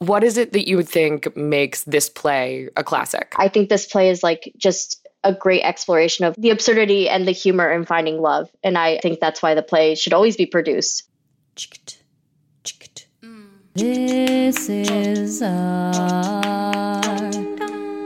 [0.00, 3.34] What is it that you would think makes this play a classic?
[3.36, 7.32] I think this play is like just a great exploration of the absurdity and the
[7.32, 8.48] humor in finding love.
[8.64, 11.06] And I think that's why the play should always be produced.
[13.22, 13.48] Mm.
[13.74, 17.02] This is our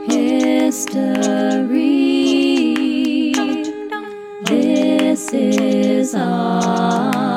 [0.09, 1.15] history.
[4.43, 7.34] This is our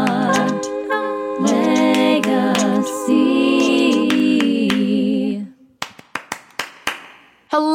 [7.50, 7.67] Hello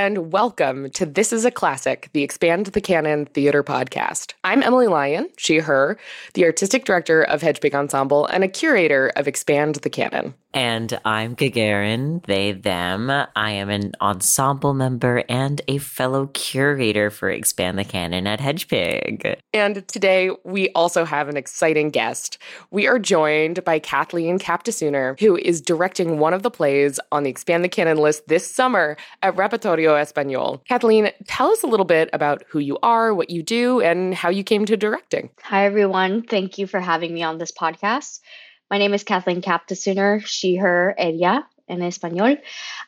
[0.00, 4.32] and welcome to This is a Classic, the Expand the Canon Theater podcast.
[4.44, 5.98] I'm Emily Lyon, she, her,
[6.34, 10.34] the artistic director of Hedgepig Ensemble and a curator of Expand the Canon.
[10.52, 13.08] And I'm Gagarin, they, them.
[13.08, 19.38] I am an ensemble member and a fellow curator for Expand the Canon at Hedgepig.
[19.52, 22.38] And today we also have an exciting guest.
[22.72, 27.30] We are joined by Kathleen Capdesuner, who is directing one of the plays on the
[27.30, 30.64] Expand the Canon list this summer at Repertorio Español.
[30.66, 34.30] Kathleen, tell us a little bit about who you are, what you do, and how
[34.30, 35.30] you came to directing.
[35.42, 36.22] Hi, everyone.
[36.22, 38.20] Thank you for having me on this podcast.
[38.70, 42.36] My name is Kathleen Capdesuner, she, her, ella in Espanol.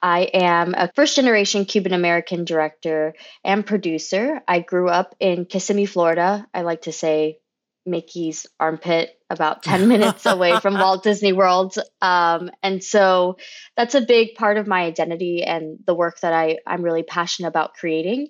[0.02, 4.42] I am a first generation Cuban American director and producer.
[4.47, 6.47] I grew up in Kissimmee, Florida.
[6.52, 7.38] I like to say
[7.86, 11.75] Mickey's armpit, about 10 minutes away from Walt Disney World.
[12.00, 13.36] Um, and so
[13.77, 17.48] that's a big part of my identity and the work that I, I'm really passionate
[17.48, 18.28] about creating.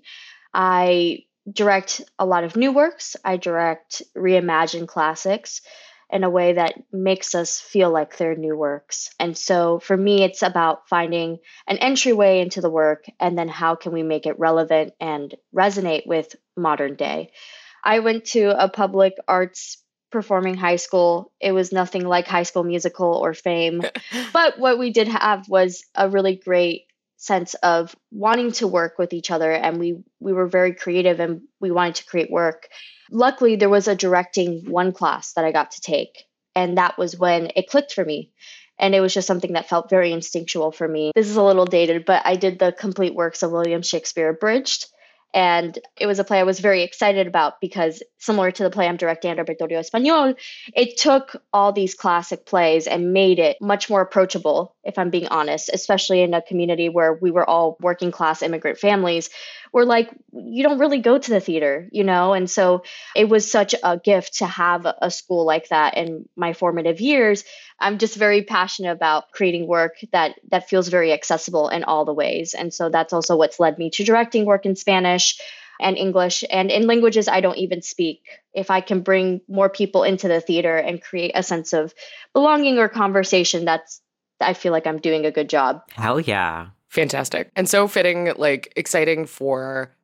[0.55, 5.61] I direct a lot of new works, I direct reimagined classics
[6.13, 9.11] in a way that makes us feel like they're new works.
[9.19, 13.77] And so for me, it's about finding an entryway into the work and then how
[13.77, 17.33] can we make it relevant and resonate with modern day.
[17.83, 19.82] I went to a public arts
[20.13, 21.33] performing high school.
[21.41, 23.83] It was nothing like High School Musical or Fame.
[24.33, 29.13] but what we did have was a really great sense of wanting to work with
[29.13, 32.69] each other and we we were very creative and we wanted to create work
[33.13, 36.25] luckily there was a directing one class that I got to take.
[36.57, 38.33] And that was when it clicked for me.
[38.79, 41.13] And it was just something that felt very instinctual for me.
[41.15, 44.87] This is a little dated, but I did the complete works of William Shakespeare abridged.
[45.35, 48.87] And it was a play I was very excited about because, similar to the play
[48.87, 50.37] I'm directing at Repertorio Español,
[50.75, 55.29] it took all these classic plays and made it much more approachable, if I'm being
[55.29, 59.31] honest, especially in a community where we were all working class immigrant families
[59.73, 62.35] were like, you don't really go to the theater, you know?
[62.35, 62.83] And so
[63.17, 67.45] it was such a gift to have a school like that in my formative years.
[67.81, 72.13] I'm just very passionate about creating work that that feels very accessible in all the
[72.13, 72.53] ways.
[72.53, 75.22] And so that's also what's led me to directing work in Spanish
[75.81, 78.23] and English and in languages I don't even speak.
[78.55, 81.93] If I can bring more people into the theater and create a sense of
[82.33, 84.01] belonging or conversation, that's
[84.41, 85.83] I feel like I'm doing a good job.
[85.93, 86.69] Hell yeah.
[86.89, 87.51] Fantastic.
[87.57, 89.95] And so fitting, like exciting for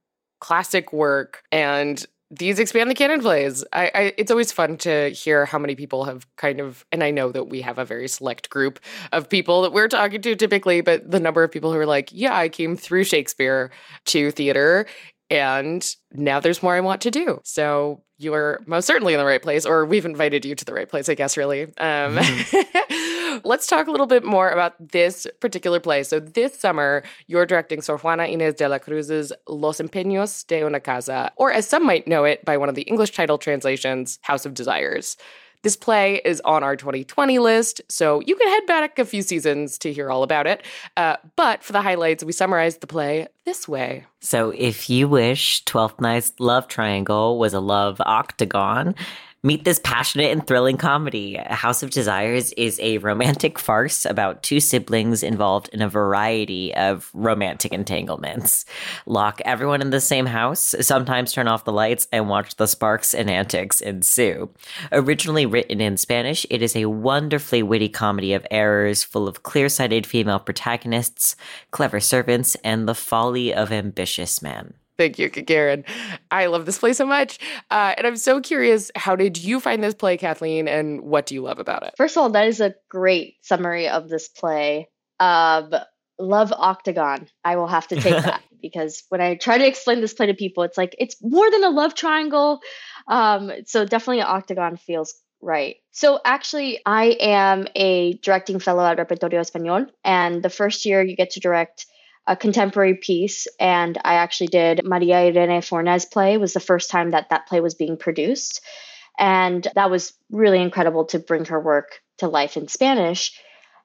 [0.40, 3.64] classic work and these expand the canon plays.
[3.72, 7.10] I, I, it's always fun to hear how many people have kind of, and I
[7.10, 8.80] know that we have a very select group
[9.12, 12.10] of people that we're talking to typically, but the number of people who are like,
[12.12, 13.70] yeah, I came through Shakespeare
[14.06, 14.86] to theater,
[15.30, 17.40] and now there's more I want to do.
[17.44, 20.88] So you're most certainly in the right place, or we've invited you to the right
[20.88, 21.62] place, I guess, really.
[21.62, 23.17] Um, mm-hmm.
[23.44, 26.02] let's talk a little bit more about this particular play.
[26.02, 30.80] So, this summer, you're directing Sor Juana Inés de la Cruz's Los Empeños de una
[30.80, 34.46] Casa, or as some might know it by one of the English title translations, House
[34.46, 35.16] of Desires.
[35.62, 39.76] This play is on our 2020 list, so you can head back a few seasons
[39.78, 40.62] to hear all about it.
[40.96, 44.06] Uh, but for the highlights, we summarized the play this way.
[44.20, 48.94] So, if you wish Twelfth Night's love triangle was a love octagon,
[49.44, 51.36] Meet this passionate and thrilling comedy.
[51.36, 57.08] House of Desires is a romantic farce about two siblings involved in a variety of
[57.14, 58.64] romantic entanglements.
[59.06, 63.14] Lock everyone in the same house, sometimes turn off the lights, and watch the sparks
[63.14, 64.50] and antics ensue.
[64.90, 69.68] Originally written in Spanish, it is a wonderfully witty comedy of errors full of clear
[69.68, 71.36] sighted female protagonists,
[71.70, 74.74] clever servants, and the folly of ambitious men.
[74.98, 75.84] Thank you, Karen.
[76.32, 77.38] I love this play so much.
[77.70, 81.36] Uh, and I'm so curious, how did you find this play, Kathleen, and what do
[81.36, 81.94] you love about it?
[81.96, 84.88] First of all, that is a great summary of this play.
[85.20, 85.72] Um,
[86.18, 87.28] love Octagon.
[87.44, 90.34] I will have to take that because when I try to explain this play to
[90.34, 92.58] people, it's like it's more than a love triangle.
[93.06, 95.76] Um, so definitely Octagon feels right.
[95.92, 101.14] So actually, I am a directing fellow at Repertorio Español, and the first year you
[101.14, 101.86] get to direct
[102.28, 106.90] a contemporary piece and i actually did maria irene fornes play it was the first
[106.90, 108.60] time that that play was being produced
[109.18, 113.32] and that was really incredible to bring her work to life in spanish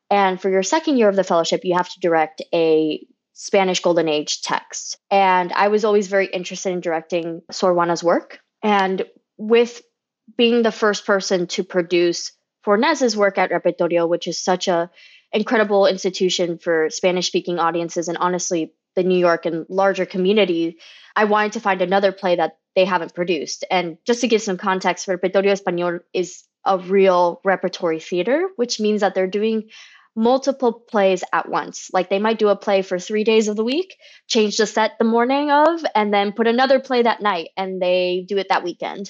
[0.10, 4.08] And for your second year of the fellowship, you have to direct a Spanish Golden
[4.08, 4.98] Age text.
[5.10, 8.40] And I was always very interested in directing Sor Juana's work.
[8.62, 9.06] And
[9.38, 9.82] with
[10.38, 12.32] being the first person to produce
[12.64, 14.92] Fornes's work at Repertorio, which is such a
[15.34, 20.78] incredible institution for Spanish speaking audiences and honestly the New York and larger community,
[21.16, 23.66] I wanted to find another play that they haven't produced.
[23.70, 29.02] And just to give some context, Repertorio Español is a real repertory theater, which means
[29.02, 29.70] that they're doing
[30.16, 31.90] multiple plays at once.
[31.92, 33.98] Like they might do a play for three days of the week,
[34.28, 38.26] change the set the morning of, and then put another play that night, and they
[38.28, 39.10] do it that weekend.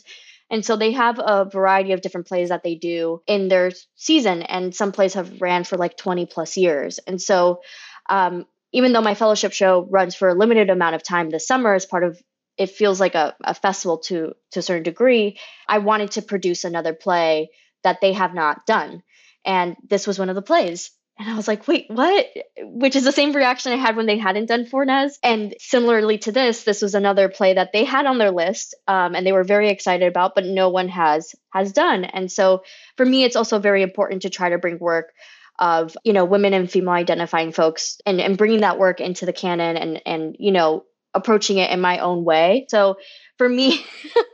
[0.54, 4.44] And so they have a variety of different plays that they do in their season,
[4.44, 7.00] and some plays have ran for like 20 plus years.
[7.00, 7.62] And so,
[8.08, 11.74] um, even though my fellowship show runs for a limited amount of time this summer
[11.74, 12.22] as part of
[12.56, 16.64] it feels like a, a festival to to a certain degree i wanted to produce
[16.66, 17.50] another play
[17.84, 19.02] that they have not done
[19.46, 22.28] and this was one of the plays and I was like, wait, what?
[22.58, 25.20] Which is the same reaction I had when they hadn't done Fornes.
[25.22, 29.16] And similarly to this, this was another play that they had on their list um,
[29.16, 32.04] and they were very excited about, but no one has has done.
[32.04, 32.64] And so
[32.98, 35.14] for me, it's also very important to try to bring work
[35.60, 39.34] of you know women and female identifying folks and, and bringing that work into the
[39.34, 40.84] canon and and you know
[41.14, 42.66] approaching it in my own way.
[42.70, 42.98] So
[43.38, 43.84] for me,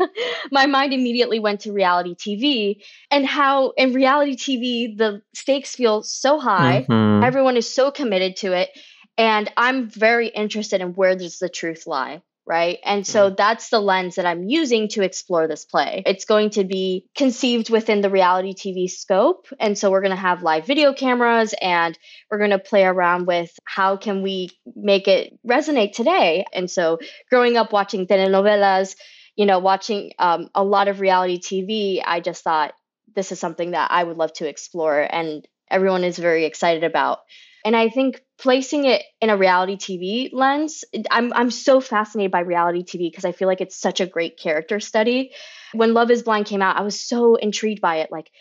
[0.52, 6.04] my mind immediately went to reality TV and how in reality TV, the stakes feel
[6.04, 6.86] so high.
[6.90, 7.24] Mhm.
[7.24, 8.70] Everyone is so committed to it.
[9.18, 12.22] And I'm very interested in where does the truth lie.
[12.50, 12.80] Right.
[12.84, 16.02] And so that's the lens that I'm using to explore this play.
[16.08, 19.46] It's going to be conceived within the reality TV scope.
[19.60, 21.96] And so we're going to have live video cameras and
[22.32, 26.44] we're going to play around with how can we make it resonate today.
[26.52, 26.98] And so
[27.30, 28.96] growing up watching telenovelas,
[29.36, 32.74] you know, watching um, a lot of reality TV, I just thought
[33.16, 37.20] this is something that I would love to explore, and everyone is very excited about.
[37.64, 42.40] And I think placing it in a reality TV lens, I'm I'm so fascinated by
[42.40, 45.32] reality TV because I feel like it's such a great character study.
[45.74, 48.12] When Love Is Blind came out, I was so intrigued by it.
[48.12, 48.32] Like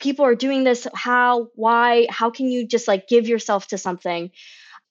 [0.00, 4.30] people are doing this, how, why, how can you just like give yourself to something?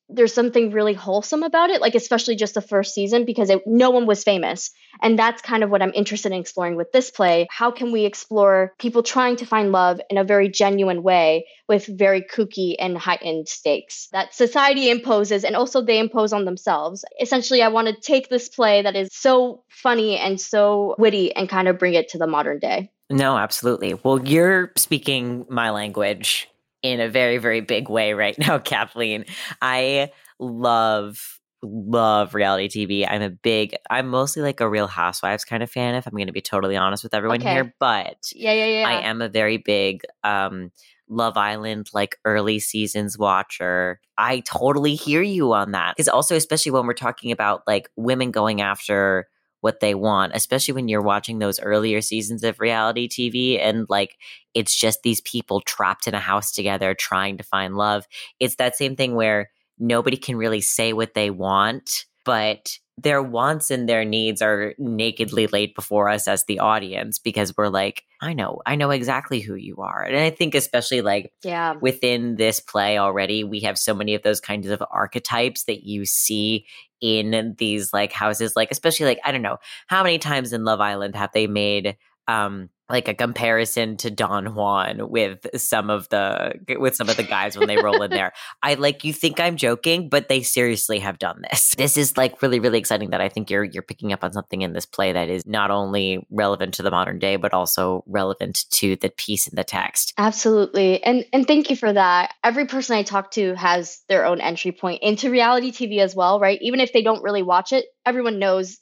[0.09, 3.89] There's something really wholesome about it, like especially just the first season because it, no
[3.89, 4.71] one was famous.
[5.01, 7.47] And that's kind of what I'm interested in exploring with this play.
[7.49, 11.85] How can we explore people trying to find love in a very genuine way with
[11.87, 17.03] very kooky and heightened stakes that society imposes and also they impose on themselves?
[17.19, 21.49] Essentially, I want to take this play that is so funny and so witty and
[21.49, 22.91] kind of bring it to the modern day.
[23.09, 23.93] No, absolutely.
[23.95, 26.49] Well, you're speaking my language
[26.83, 29.25] in a very, very big way right now, Kathleen.
[29.61, 33.07] I love love reality TV.
[33.07, 36.27] I'm a big I'm mostly like a real housewives kind of fan if I'm going
[36.27, 37.51] to be totally honest with everyone Okay.
[37.51, 38.87] here, but Yeah, yeah, yeah.
[38.87, 40.71] I am a very big um
[41.09, 43.99] Love Island like early seasons watcher.
[44.17, 45.95] I totally hear you on that.
[45.95, 49.27] Cuz also especially when we're talking about like women going after
[49.63, 54.17] what they want, especially when you're watching those earlier seasons of reality TV and like
[54.53, 58.05] it's just these people trapped in a house together trying to find love.
[58.41, 63.71] It's that same thing where nobody can really say what they want, but their wants
[63.71, 68.33] and their needs are nakedly laid before us as the audience because we're like, I
[68.33, 70.03] know, I know exactly who you are.
[70.03, 71.73] And I think, especially like yeah.
[71.73, 76.05] within this play already, we have so many of those kinds of archetypes that you
[76.05, 76.65] see
[77.01, 78.55] in these like houses.
[78.55, 79.57] Like, especially like, I don't know,
[79.87, 84.53] how many times in Love Island have they made um like a comparison to Don
[84.53, 88.33] Juan with some of the with some of the guys when they roll in there.
[88.63, 91.73] I like you think I'm joking, but they seriously have done this.
[91.83, 94.61] This is like really really exciting that I think you're you're picking up on something
[94.61, 98.65] in this play that is not only relevant to the modern day but also relevant
[98.71, 100.13] to the piece in the text.
[100.17, 101.03] Absolutely.
[101.03, 102.33] And and thank you for that.
[102.43, 106.39] Every person I talk to has their own entry point into reality TV as well,
[106.39, 106.59] right?
[106.61, 108.77] Even if they don't really watch it, everyone knows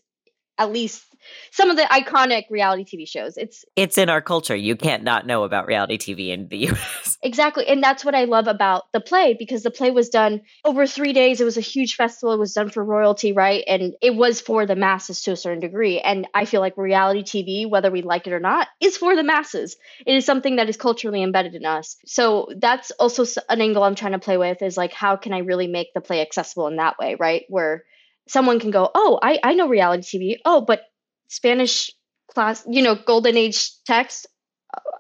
[0.58, 1.04] at least
[1.52, 3.38] some of the iconic reality TV shows.
[3.38, 4.56] It's It's in our culture.
[4.56, 7.18] You can't not know about reality TV in the US.
[7.22, 10.86] exactly and that's what I love about the play because the play was done over
[10.88, 11.42] 3 days.
[11.42, 12.34] It was a huge festival.
[12.34, 13.64] It was done for royalty, right?
[13.68, 16.00] And it was for the masses to a certain degree.
[16.00, 19.24] And I feel like reality TV, whether we like it or not, is for the
[19.24, 19.76] masses.
[20.06, 21.98] It is something that is culturally embedded in us.
[22.06, 25.40] So that's also an angle I'm trying to play with is like how can I
[25.40, 27.44] really make the play accessible in that way, right?
[27.50, 27.84] Where
[28.28, 30.38] someone can go, "Oh, I I know reality TV.
[30.46, 30.82] Oh, but
[31.32, 31.92] Spanish
[32.34, 34.28] class, you know, golden age text,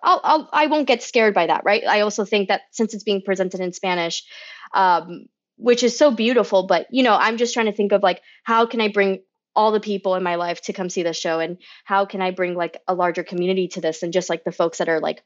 [0.01, 1.83] I'll, I'll I won't get scared by that, right?
[1.85, 4.23] I also think that since it's being presented in Spanish,
[4.73, 5.25] um,
[5.57, 8.65] which is so beautiful, but you know, I'm just trying to think of like how
[8.65, 9.23] can I bring
[9.53, 12.31] all the people in my life to come see this show, and how can I
[12.31, 15.23] bring like a larger community to this, and just like the folks that are like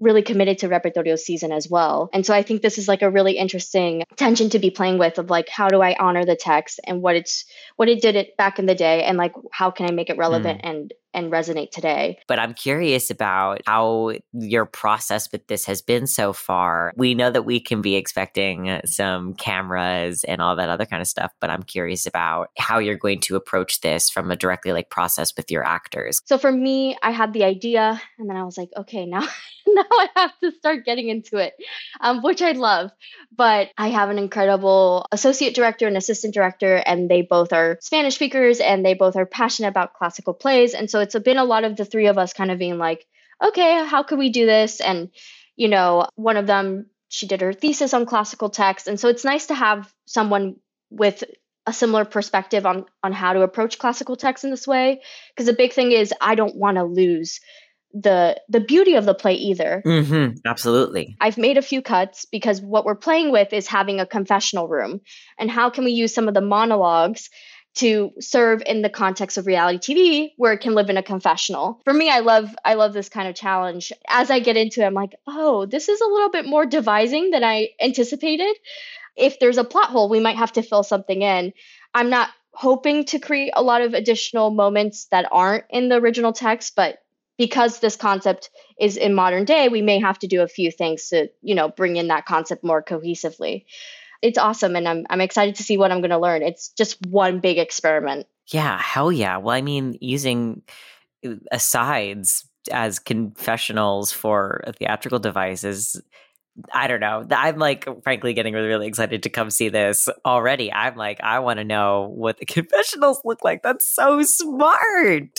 [0.00, 2.10] really committed to repertorio season as well.
[2.12, 5.18] And so I think this is like a really interesting tension to be playing with
[5.18, 7.44] of like how do I honor the text and what it's
[7.76, 10.18] what it did it back in the day and like how can I make it
[10.18, 10.68] relevant mm.
[10.68, 12.18] and and resonate today.
[12.28, 16.92] But I'm curious about how your process with this has been so far.
[16.94, 21.08] We know that we can be expecting some cameras and all that other kind of
[21.08, 24.90] stuff, but I'm curious about how you're going to approach this from a directly like
[24.90, 26.20] process with your actors.
[26.26, 29.26] So for me, I had the idea and then I was like, okay, now
[29.82, 31.54] now I have to start getting into it,
[32.00, 32.90] um, which I love.
[33.36, 38.14] But I have an incredible associate director and assistant director, and they both are Spanish
[38.14, 40.74] speakers and they both are passionate about classical plays.
[40.74, 43.06] And so it's been a lot of the three of us kind of being like,
[43.44, 44.80] okay, how could we do this?
[44.80, 45.10] And,
[45.56, 48.88] you know, one of them, she did her thesis on classical text.
[48.88, 50.56] And so it's nice to have someone
[50.90, 51.22] with
[51.66, 55.02] a similar perspective on on how to approach classical text in this way
[55.34, 57.40] because the big thing is i don't want to lose
[58.02, 59.82] the the beauty of the play either.
[59.84, 61.16] Mm-hmm, absolutely.
[61.20, 65.00] I've made a few cuts because what we're playing with is having a confessional room,
[65.38, 67.30] and how can we use some of the monologues
[67.76, 71.80] to serve in the context of reality TV where it can live in a confessional.
[71.84, 73.92] For me, I love I love this kind of challenge.
[74.08, 77.30] As I get into it, I'm like, oh, this is a little bit more devising
[77.30, 78.56] than I anticipated.
[79.14, 81.52] If there's a plot hole, we might have to fill something in.
[81.94, 86.32] I'm not hoping to create a lot of additional moments that aren't in the original
[86.32, 86.98] text, but
[87.38, 88.50] because this concept
[88.80, 91.68] is in modern day, we may have to do a few things to, you know,
[91.68, 93.64] bring in that concept more cohesively.
[94.22, 96.42] It's awesome and I'm I'm excited to see what I'm going to learn.
[96.42, 98.26] It's just one big experiment.
[98.52, 99.36] Yeah, hell yeah.
[99.38, 100.62] Well, I mean, using
[101.24, 106.00] uh, asides as confessionals for theatrical devices
[106.72, 107.24] I don't know.
[107.30, 110.72] I'm like, frankly, getting really, really excited to come see this already.
[110.72, 113.62] I'm like, I want to know what the confessionals look like.
[113.62, 115.38] That's so smart.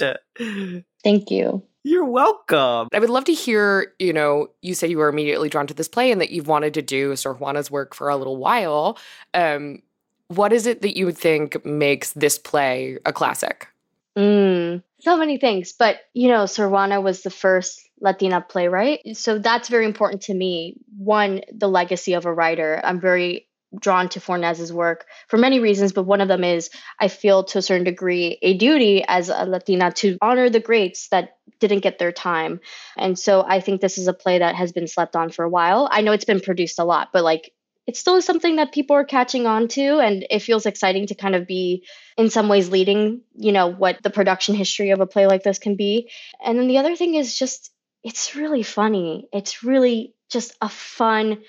[1.04, 1.63] Thank you.
[1.84, 2.89] You're welcome.
[2.93, 5.88] I would love to hear, you know, you say you were immediately drawn to this
[5.88, 8.98] play and that you've wanted to do Sor Juana's work for a little while.
[9.34, 9.81] Um,
[10.27, 13.67] what is it that you would think makes this play a classic?
[14.17, 19.15] Mm, so many things, but you know, Sor Juana was the first Latina playwright.
[19.15, 20.75] So that's very important to me.
[20.98, 22.81] One, the legacy of a writer.
[22.84, 23.47] I'm very
[23.77, 26.69] drawn to Fornes's work for many reasons, but one of them is
[27.00, 31.09] I feel to a certain degree a duty as a Latina to honor the greats
[31.09, 32.59] that didn't get their time.
[32.97, 35.50] And so I think this is a play that has been slept on for a
[35.50, 35.88] while.
[35.91, 37.51] I know it's been produced a lot, but like
[37.88, 41.15] it still is something that people are catching on to and it feels exciting to
[41.15, 41.86] kind of be
[42.17, 45.57] in some ways leading, you know, what the production history of a play like this
[45.57, 46.12] can be.
[46.43, 47.71] And then the other thing is just
[48.03, 49.27] it's really funny.
[49.33, 51.39] It's really just a fun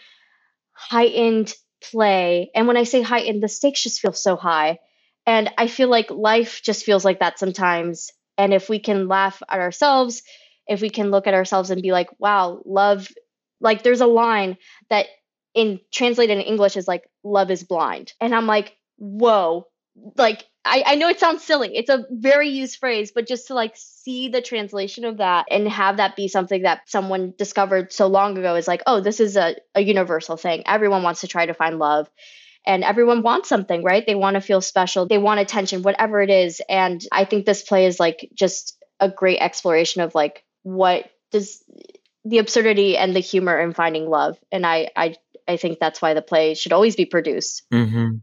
[0.72, 2.50] heightened play.
[2.54, 4.78] And when I say heightened, the stakes just feel so high.
[5.26, 8.11] And I feel like life just feels like that sometimes.
[8.37, 10.23] And if we can laugh at ourselves,
[10.66, 13.08] if we can look at ourselves and be like, wow, love,
[13.61, 14.56] like there's a line
[14.90, 15.06] that
[15.54, 18.12] in translated in English is like, love is blind.
[18.20, 19.66] And I'm like, whoa,
[20.17, 21.75] like I, I know it sounds silly.
[21.75, 25.69] It's a very used phrase, but just to like see the translation of that and
[25.69, 29.37] have that be something that someone discovered so long ago is like, oh, this is
[29.37, 30.64] a, a universal thing.
[30.67, 32.11] Everyone wants to try to find love
[32.67, 34.05] and everyone wants something, right?
[34.07, 36.61] They want to feel special, they want attention, whatever it is.
[36.69, 41.62] And I think this play is like just a great exploration of like what does
[42.25, 44.37] the absurdity and the humor in finding love.
[44.52, 45.14] And I I
[45.47, 47.62] I think that's why the play should always be produced.
[47.73, 48.17] Mm-hmm.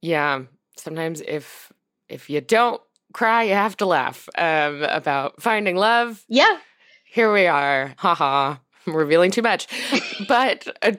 [0.00, 0.44] Yeah.
[0.80, 1.72] Sometimes if
[2.08, 2.80] if you don't
[3.12, 6.24] cry, you have to laugh um, about finding love.
[6.28, 6.58] Yeah.
[7.04, 7.94] Here we are.
[7.98, 8.56] Haha.
[8.86, 9.66] I'm revealing too much.
[10.28, 10.92] but uh,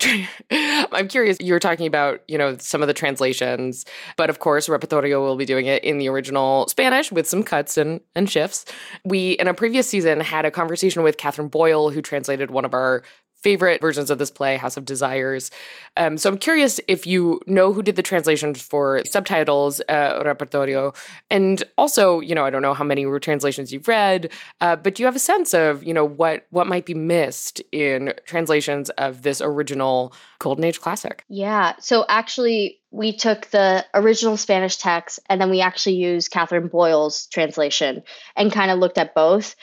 [0.91, 1.37] I'm curious.
[1.39, 3.85] You were talking about, you know, some of the translations,
[4.17, 7.77] but of course, Repertorio will be doing it in the original Spanish with some cuts
[7.77, 8.65] and, and shifts.
[9.03, 12.73] We, in a previous season, had a conversation with Catherine Boyle, who translated one of
[12.73, 13.03] our
[13.41, 15.51] favorite versions of this play, House of Desires.
[15.97, 20.95] Um, so I'm curious if you know who did the translations for subtitles, uh, repertorio,
[21.29, 24.31] and also, you know, I don't know how many translations you've read,
[24.61, 27.61] uh, but do you have a sense of, you know, what what might be missed
[27.71, 31.23] in translations of this original Golden Age classic?
[31.27, 31.73] Yeah.
[31.79, 37.27] So actually, we took the original Spanish text and then we actually used Catherine Boyle's
[37.27, 38.03] translation
[38.35, 39.55] and kind of looked at both.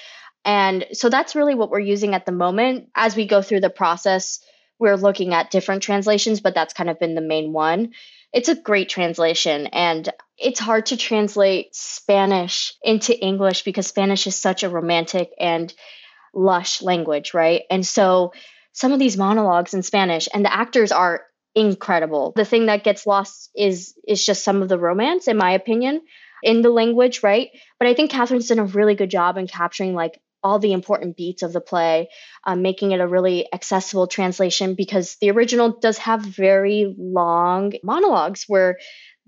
[0.49, 2.89] And so that's really what we're using at the moment.
[2.95, 4.41] As we go through the process,
[4.79, 7.93] we're looking at different translations, but that's kind of been the main one.
[8.33, 14.37] It's a great translation, and it's hard to translate Spanish into English because Spanish is
[14.37, 15.73] such a romantic and
[16.33, 17.65] lush language, right?
[17.71, 18.33] And so
[18.73, 21.25] some of these monologues in Spanish, and the actors are
[21.55, 22.33] incredible.
[22.35, 26.01] The thing that gets lost is is just some of the romance, in my opinion,
[26.43, 27.51] in the language, right?
[27.79, 31.17] But I think Catherine's done a really good job in capturing like all the important
[31.17, 32.09] beats of the play,
[32.45, 38.45] um, making it a really accessible translation because the original does have very long monologues
[38.47, 38.79] where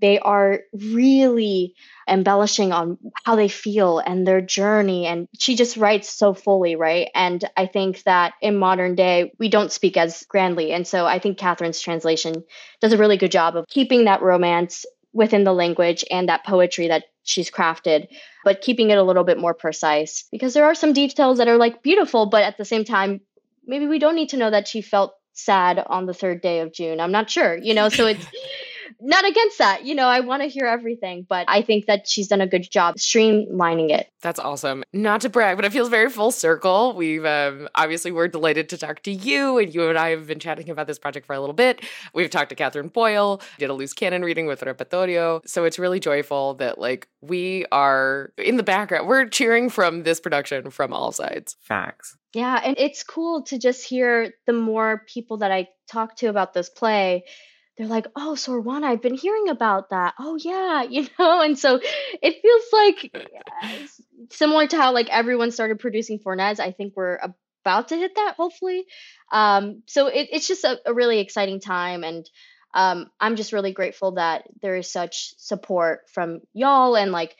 [0.01, 1.75] they are really
[2.09, 5.05] embellishing on how they feel and their journey.
[5.05, 7.09] And she just writes so fully, right?
[7.13, 10.73] And I think that in modern day, we don't speak as grandly.
[10.73, 12.43] And so I think Catherine's translation
[12.81, 16.87] does a really good job of keeping that romance within the language and that poetry
[16.87, 18.07] that she's crafted,
[18.43, 21.57] but keeping it a little bit more precise because there are some details that are
[21.57, 23.21] like beautiful, but at the same time,
[23.65, 26.73] maybe we don't need to know that she felt sad on the third day of
[26.73, 26.99] June.
[26.99, 28.25] I'm not sure, you know, so it's
[29.01, 29.83] not against that.
[29.83, 32.69] You know, I want to hear everything, but I think that she's done a good
[32.69, 34.07] job streamlining it.
[34.21, 34.83] That's awesome.
[34.93, 36.93] Not to brag, but it feels very full circle.
[36.93, 40.39] We've um, obviously we're delighted to talk to you, and you and I have been
[40.39, 41.83] chatting about this project for a little bit.
[42.13, 45.99] We've talked to Catherine Boyle, did a loose canon reading with Repertorio, so it's really
[45.99, 49.07] joyful that like we are in the background.
[49.07, 51.55] We're cheering from this production from all sides.
[51.61, 52.17] Facts.
[52.33, 56.53] Yeah, and it's cool to just hear the more people that I talk to about
[56.53, 57.25] this play
[57.77, 60.13] they're like, oh, Sor Juana, I've been hearing about that.
[60.19, 61.41] Oh, yeah, you know?
[61.41, 61.79] And so
[62.21, 63.15] it feels like
[64.29, 66.59] similar to how like everyone started producing Fornés.
[66.59, 67.19] I think we're
[67.63, 68.85] about to hit that, hopefully.
[69.31, 72.03] Um, so it, it's just a, a, really exciting time.
[72.03, 72.29] And
[72.73, 77.35] um, I'm just really grateful that there is such support from y'all and like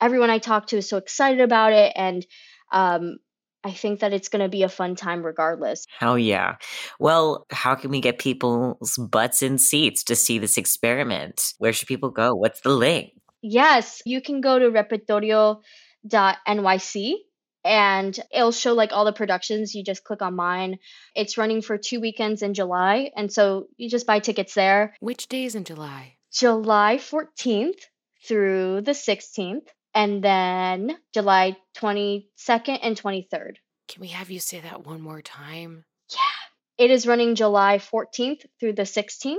[0.00, 1.92] everyone I talk to is so excited about it.
[1.94, 2.26] And
[2.72, 3.18] um,
[3.62, 5.86] I think that it's going to be a fun time regardless.
[5.98, 6.56] Hell yeah.
[6.98, 11.54] Well, how can we get people's butts in seats to see this experiment?
[11.58, 12.34] Where should people go?
[12.34, 13.12] What's the link?
[13.42, 17.14] Yes, you can go to repertorio.nyc
[17.62, 19.74] and it'll show like all the productions.
[19.74, 20.78] You just click on mine.
[21.14, 23.10] It's running for two weekends in July.
[23.16, 24.94] And so you just buy tickets there.
[25.00, 26.16] Which days in July?
[26.32, 27.80] July 14th
[28.26, 33.56] through the 16th and then July 22nd and 23rd.
[33.88, 35.84] Can we have you say that one more time?
[36.10, 36.84] Yeah.
[36.84, 39.36] It is running July 14th through the 16th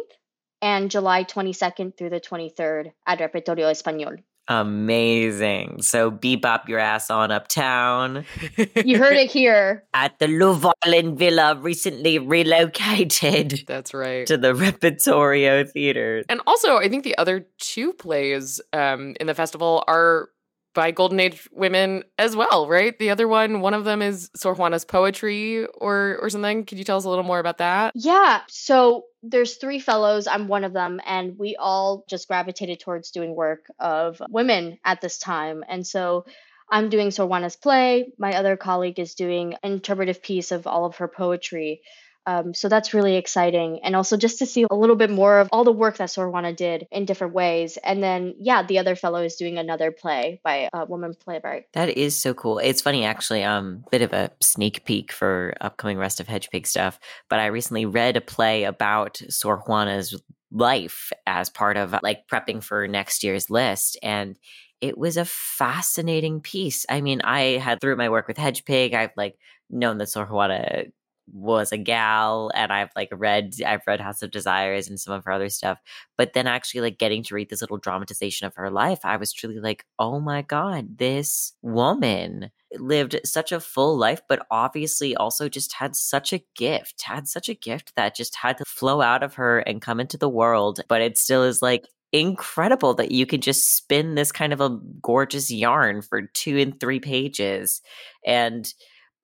[0.62, 4.20] and July 22nd through the 23rd at Repertorio Español.
[4.48, 5.81] Amazing.
[5.81, 8.25] So bebop your ass on uptown.
[8.75, 9.85] you heard it here.
[9.94, 13.64] At the Llewellyn Villa, recently relocated.
[13.68, 14.27] That's right.
[14.27, 16.24] To the Repertorio Theater.
[16.27, 20.29] And also, I think the other two plays um, in the festival are
[20.74, 22.98] by Golden Age women as well, right?
[22.98, 26.66] The other one, one of them is Sor Juana's poetry or or something.
[26.66, 27.94] Could you tell us a little more about that?
[27.96, 28.42] Yeah.
[28.48, 30.27] So there's three fellows.
[30.27, 35.01] I'm one of them, and we all just gravitated towards doing work of women at
[35.01, 35.64] this time.
[35.68, 36.25] And so
[36.70, 38.14] I'm doing Sor Juana's play.
[38.18, 41.81] My other colleague is doing an interpretive piece of all of her poetry.
[42.25, 43.79] Um, so that's really exciting.
[43.84, 46.29] And also just to see a little bit more of all the work that Sor
[46.29, 47.77] Juana did in different ways.
[47.84, 51.66] And then, yeah, the other fellow is doing another play by a woman playwright.
[51.74, 52.60] That is so cool.
[52.60, 57.00] It's funny, actually, um, bit of a sneak peek for upcoming Rest of Hedgepig stuff.
[57.29, 62.64] But I recently read a play about Sor Juana's life as part of like prepping
[62.64, 63.98] for next year's list.
[64.03, 64.38] And
[64.81, 66.86] it was a fascinating piece.
[66.90, 69.38] I mean, I had through my work with Hedgepig, I've like
[69.70, 70.86] known that Sor Juana
[71.27, 75.25] was a gal and I've like read I've read House of Desires and some of
[75.25, 75.79] her other stuff.
[76.18, 79.34] But then actually like getting to read this little dramatization of her life, I was
[79.34, 85.50] truly like, oh my God, this woman lived such a full life, but obviously also
[85.50, 89.24] just had such a gift, had such a gift that just had to flow out
[89.24, 90.81] of her and come into the world.
[90.88, 94.77] But it still is like incredible that you can just spin this kind of a
[95.01, 97.81] gorgeous yarn for two and three pages.
[98.25, 98.72] And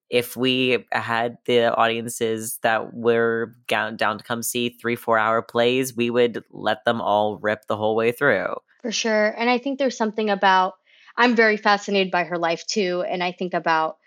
[0.10, 5.42] if we had the audiences that were down, down to come see three, four hour
[5.42, 8.56] plays, we would let them all rip the whole way through.
[8.82, 9.28] For sure.
[9.38, 10.76] And I think there's something about,
[11.18, 13.04] I'm very fascinated by her life too.
[13.08, 13.98] And I think about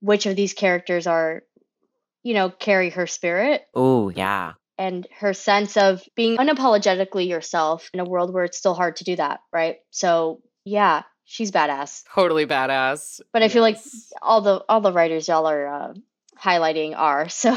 [0.00, 1.42] which of these characters are,
[2.22, 3.62] you know, carry her spirit.
[3.74, 4.54] Oh, yeah.
[4.76, 9.04] And her sense of being unapologetically yourself in a world where it's still hard to
[9.04, 9.76] do that, right?
[9.90, 12.04] So, yeah, she's badass.
[12.14, 13.20] Totally badass.
[13.32, 13.52] But I yes.
[13.52, 13.78] feel like
[14.22, 15.94] all the all the writers y'all are uh,
[16.40, 17.56] highlighting are so.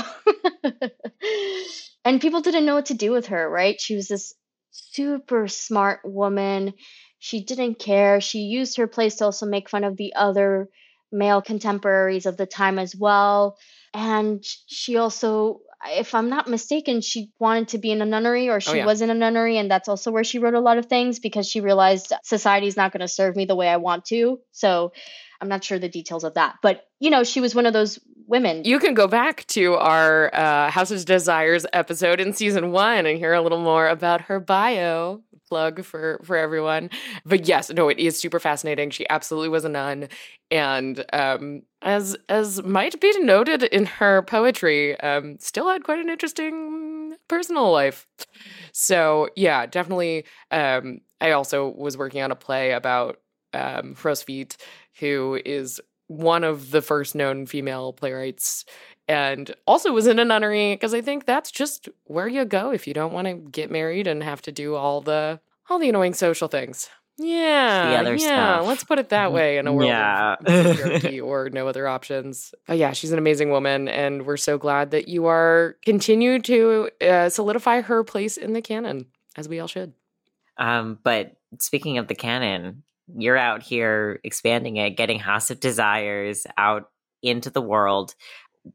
[2.05, 3.79] and people didn't know what to do with her, right?
[3.79, 4.36] She was this
[4.71, 6.73] super smart woman.
[7.17, 8.21] She didn't care.
[8.21, 10.69] She used her place to also make fun of the other
[11.12, 13.57] male contemporaries of the time as well.
[13.93, 18.55] And she also if I'm not mistaken, she wanted to be in a nunnery or
[18.55, 18.85] oh, she oh, yeah.
[18.85, 19.57] was in a nunnery.
[19.57, 22.91] And that's also where she wrote a lot of things because she realized society's not
[22.91, 24.39] going to serve me the way I want to.
[24.51, 24.93] So
[25.39, 26.55] I'm not sure the details of that.
[26.61, 28.63] But, you know, she was one of those women.
[28.63, 33.17] You can go back to our uh, House of Desires episode in season one and
[33.17, 35.21] hear a little more about her bio.
[35.51, 36.89] plug for for everyone.
[37.25, 38.89] But yes, no, it is super fascinating.
[38.89, 40.07] She absolutely was a nun,
[40.49, 46.09] and um, as as might be noted in her poetry, um, still had quite an
[46.09, 48.07] interesting personal life.
[48.71, 50.25] So yeah, definitely.
[50.51, 53.19] Um, I also was working on a play about
[53.53, 54.57] um, Hrosvít,
[54.99, 58.65] who is one of the first known female playwrights
[59.07, 62.85] and also was in a nunnery because I think that's just where you go if
[62.85, 65.39] you don't want to get married and have to do all the
[65.69, 66.89] all the annoying social things.
[67.23, 68.57] Yeah, other yeah.
[68.57, 68.67] stuff.
[68.67, 70.36] Let's put it that way in a world Yeah.
[70.45, 72.53] of or no other options.
[72.67, 76.89] But yeah, she's an amazing woman, and we're so glad that you are continue to
[77.01, 79.93] uh, solidify her place in the canon, as we all should.
[80.57, 82.84] Um, but speaking of the canon,
[83.15, 86.89] you're out here expanding it, getting House of Desires out
[87.21, 88.15] into the world.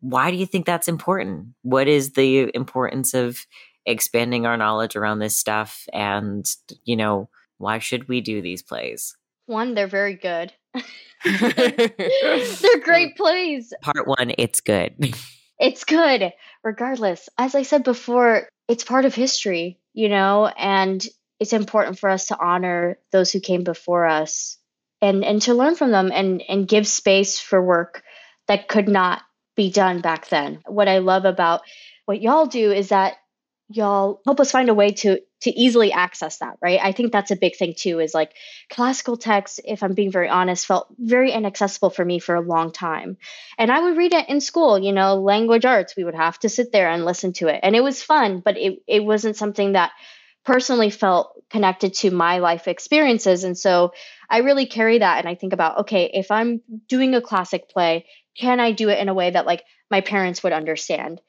[0.00, 1.48] Why do you think that's important?
[1.62, 3.46] What is the importance of
[3.84, 5.86] expanding our knowledge around this stuff?
[5.92, 6.44] And,
[6.84, 9.16] you know, why should we do these plays?
[9.46, 10.52] One, they're very good.
[11.24, 13.72] they're great plays.
[13.82, 15.14] Part one, it's good.
[15.58, 17.30] It's good, regardless.
[17.38, 21.02] As I said before, it's part of history, you know, and
[21.40, 24.58] it's important for us to honor those who came before us
[25.00, 28.02] and and to learn from them and and give space for work
[28.48, 29.22] that could not
[29.56, 30.60] be done back then.
[30.66, 31.62] What I love about
[32.04, 33.14] what y'all do is that
[33.68, 36.80] y'all help us find a way to to easily access that right?
[36.82, 38.32] I think that's a big thing too is like
[38.70, 42.72] classical text if i'm being very honest felt very inaccessible for me for a long
[42.72, 43.16] time.
[43.58, 46.48] And i would read it in school you know language arts we would have to
[46.48, 47.60] sit there and listen to it.
[47.62, 49.92] And it was fun but it, it wasn't something that
[50.44, 53.42] personally felt connected to my life experiences.
[53.42, 53.92] And so
[54.30, 58.06] i really carry that and i think about okay if i'm doing a classic play
[58.38, 61.20] can i do it in a way that like my parents would understand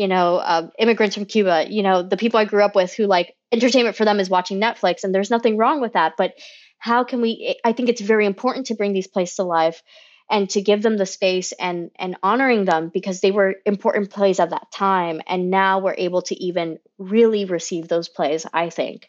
[0.00, 3.04] you know, uh, immigrants from Cuba, you know, the people I grew up with who
[3.04, 6.14] like entertainment for them is watching Netflix, and there's nothing wrong with that.
[6.16, 6.32] But
[6.78, 7.56] how can we?
[7.62, 9.82] I think it's very important to bring these plays to life
[10.30, 14.40] and to give them the space and and honoring them because they were important plays
[14.40, 18.46] at that time, and now we're able to even really receive those plays.
[18.54, 19.06] I think,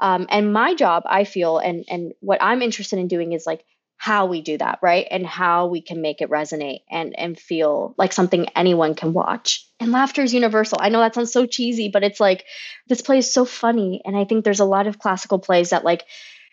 [0.00, 3.64] um, and my job, I feel, and and what I'm interested in doing is like
[4.02, 5.06] how we do that right?
[5.12, 9.64] And how we can make it resonate and and feel like something anyone can watch.
[9.78, 10.78] And laughter is universal.
[10.80, 12.44] I know that sounds so cheesy but it's like
[12.88, 14.02] this play is so funny.
[14.04, 16.02] And i think there's a lot of classical plays that like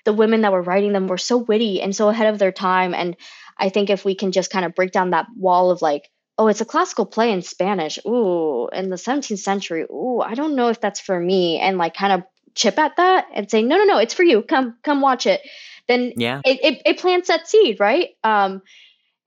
[0.06, 2.94] the women that were writing them were so witty and so ahead of their time.
[2.94, 3.18] And
[3.58, 6.08] i think if we can just kind of break down that wall of like
[6.38, 7.98] oh it's a classical play in spanish.
[8.06, 9.86] Ooh in the 17th century.
[9.90, 11.58] Ooh i don't know if that's for me.
[11.58, 12.22] And like kind of
[12.54, 14.44] chip at that and say no no no it's for you.
[14.44, 15.42] Come come watch it
[15.90, 16.42] then Yeah.
[16.46, 18.62] it, it, it plants that seed right um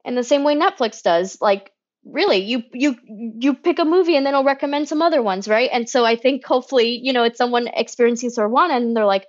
[0.05, 1.71] in the same way netflix does like
[2.05, 2.97] really you you
[3.39, 6.17] you pick a movie and then it'll recommend some other ones right and so i
[6.17, 9.27] think hopefully you know it's someone experiencing Sor Juana and they're like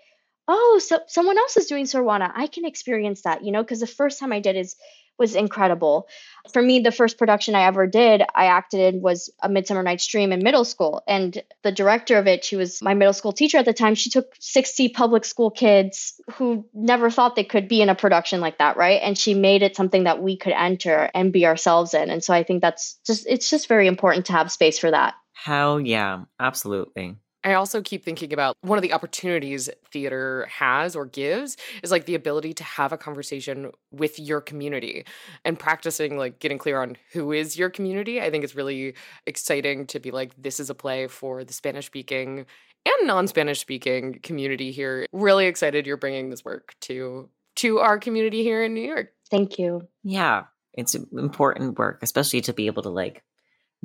[0.48, 2.32] oh so someone else is doing Sor Juana.
[2.36, 4.76] I can experience that you know because the first time i did is
[5.20, 6.08] was incredible.
[6.52, 10.08] For me the first production i ever did i acted in was a midsummer night's
[10.08, 13.58] dream in middle school and the director of it she was my middle school teacher
[13.60, 17.82] at the time she took 60 public school kids who never thought they could be
[17.82, 19.02] in a production like that right?
[19.04, 22.34] And she made it something that we could enter and be ourselves in and so
[22.34, 25.14] i think that's just it's just very important to have space for that.
[25.34, 27.18] Hell yeah, absolutely.
[27.44, 32.06] I also keep thinking about one of the opportunities theater has or gives is like
[32.06, 35.06] the ability to have a conversation with your community
[35.44, 38.22] and practicing like getting clear on who is your community.
[38.22, 41.86] I think it's really exciting to be like, this is a play for the Spanish
[41.86, 42.46] speaking
[42.86, 45.06] and non Spanish speaking community here.
[45.12, 49.14] Really excited you're bringing this work to to our community here in New York.
[49.30, 53.24] thank you Yeah, it's important work, especially to be able to like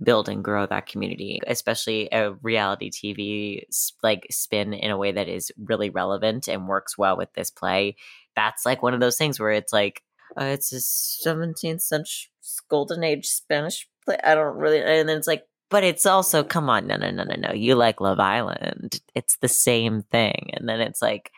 [0.02, 3.62] build and grow that community, especially a reality TV
[4.02, 7.96] like spin in a way that is really relevant and works well with this play.
[8.36, 10.02] That's like one of those things where it's like
[10.40, 12.30] uh, it's a 17th century
[12.68, 14.18] golden age Spanish play.
[14.22, 17.24] I don't really, and then it's like, but it's also come on, no, no, no,
[17.24, 17.52] no, no.
[17.52, 19.00] You like Love Island?
[19.14, 21.30] It's the same thing, and then it's like.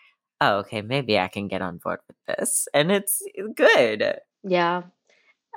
[0.42, 0.80] Oh, okay.
[0.80, 3.22] Maybe I can get on board with this, and it's
[3.54, 4.20] good.
[4.42, 4.84] Yeah.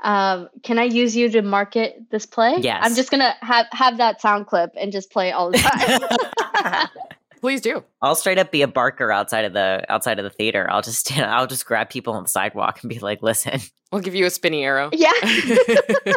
[0.04, 2.58] Um, can I use you to market this play?
[2.60, 2.82] Yes.
[2.84, 6.88] I'm just gonna have have that sound clip and just play it all the time.
[7.42, 7.84] Please do.
[8.02, 10.70] I'll straight up be a barker outside of the outside of the theater.
[10.70, 13.60] I'll just stand, I'll just grab people on the sidewalk and be like, "Listen,
[13.94, 14.90] We'll give you a spinny arrow.
[14.92, 15.12] yeah.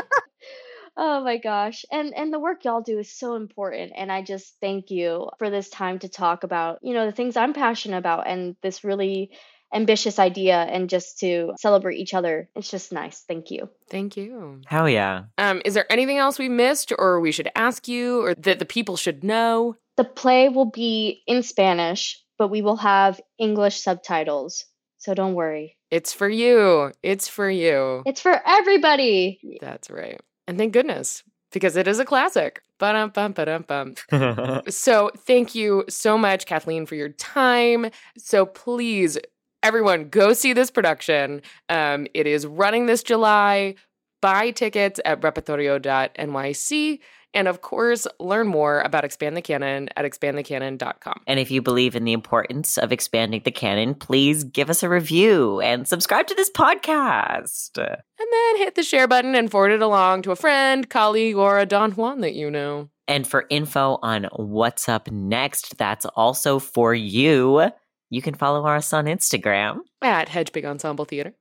[0.96, 1.84] oh my gosh.
[1.92, 3.92] And and the work y'all do is so important.
[3.94, 7.36] And I just thank you for this time to talk about, you know, the things
[7.36, 9.30] I'm passionate about and this really
[9.76, 12.48] ambitious idea and just to celebrate each other.
[12.56, 13.20] It's just nice.
[13.28, 13.68] Thank you.
[13.90, 14.60] Thank you.
[14.66, 18.34] hell yeah!" Um, is there anything else we missed or we should ask you or
[18.34, 19.76] that the people should know?
[19.96, 24.64] The play will be in Spanish but we will have English subtitles.
[24.98, 25.76] So don't worry.
[25.90, 26.92] It's for you.
[27.02, 28.02] It's for you.
[28.06, 29.40] It's for everybody.
[29.60, 30.20] That's right.
[30.48, 32.62] And thank goodness, because it is a classic.
[32.78, 33.94] Ba-dum, bum, ba-dum, bum.
[34.68, 37.90] So thank you so much, Kathleen, for your time.
[38.18, 39.18] So please,
[39.66, 41.42] everyone, go see this production.
[41.68, 43.74] Um, it is running this July.
[44.22, 47.00] Buy tickets at repertorio.nyc.
[47.34, 51.20] And of course, learn more about Expand the Canon at expandthecanon.com.
[51.26, 54.88] And if you believe in the importance of expanding the canon, please give us a
[54.88, 57.76] review and subscribe to this podcast.
[57.76, 61.58] And then hit the share button and forward it along to a friend, colleague, or
[61.58, 62.88] a Don Juan that you know.
[63.06, 67.70] And for info on what's up next, that's also for you.
[68.10, 71.34] You can follow us on Instagram, At Hedgepig Ensemble Theater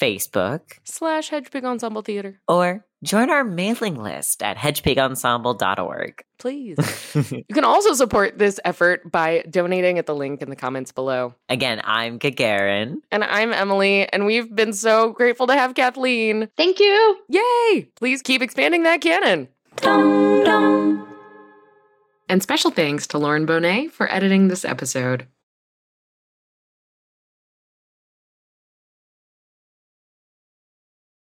[0.00, 2.40] Facebook, slash Hedgepig Ensemble Theater.
[2.48, 6.24] or join our mailing list at hedgepigensemble.org.
[6.38, 6.76] Please.
[7.32, 11.34] you can also support this effort by donating at the link in the comments below.
[11.48, 12.96] Again, I'm Gagarin.
[13.12, 16.48] And I'm Emily, and we've been so grateful to have Kathleen.
[16.56, 17.18] Thank you.
[17.28, 17.88] Yay!
[17.96, 19.48] Please keep expanding that canon.
[19.76, 21.08] Dum dum.
[22.28, 25.26] And special thanks to Lauren Bonet for editing this episode.